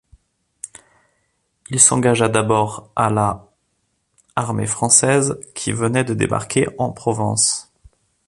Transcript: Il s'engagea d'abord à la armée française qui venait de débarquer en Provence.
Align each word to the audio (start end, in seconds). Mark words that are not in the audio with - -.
Il 1.69 1.79
s'engagea 1.79 2.27
d'abord 2.27 2.91
à 2.95 3.11
la 3.11 3.45
armée 4.35 4.65
française 4.65 5.39
qui 5.53 5.73
venait 5.73 6.03
de 6.03 6.15
débarquer 6.15 6.67
en 6.79 6.91
Provence. 6.91 7.71